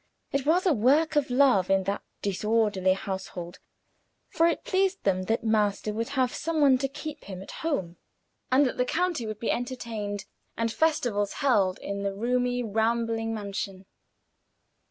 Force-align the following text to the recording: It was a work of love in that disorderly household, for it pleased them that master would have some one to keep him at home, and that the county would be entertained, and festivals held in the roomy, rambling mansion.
It 0.31 0.47
was 0.47 0.65
a 0.65 0.73
work 0.73 1.15
of 1.15 1.29
love 1.29 1.69
in 1.69 1.83
that 1.83 2.01
disorderly 2.23 2.93
household, 2.93 3.59
for 4.29 4.47
it 4.47 4.63
pleased 4.63 5.03
them 5.03 5.25
that 5.25 5.43
master 5.43 5.93
would 5.93 6.09
have 6.17 6.33
some 6.33 6.59
one 6.59 6.79
to 6.79 6.87
keep 6.87 7.25
him 7.25 7.39
at 7.43 7.51
home, 7.61 7.97
and 8.51 8.65
that 8.65 8.77
the 8.77 8.85
county 8.85 9.27
would 9.27 9.37
be 9.39 9.51
entertained, 9.51 10.25
and 10.57 10.73
festivals 10.73 11.33
held 11.33 11.77
in 11.77 12.01
the 12.01 12.15
roomy, 12.15 12.63
rambling 12.63 13.35
mansion. 13.35 13.85